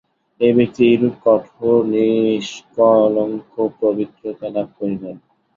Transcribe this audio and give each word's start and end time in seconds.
এই 0.41 0.53
ব্যক্তি 0.57 0.81
এইরূপ 0.87 1.15
কঠোর 1.25 1.77
নিষ্কলঙ্ক 1.91 3.53
পবিত্রতা 3.81 4.47
লাভ 4.55 4.67
করিলেন। 4.77 5.15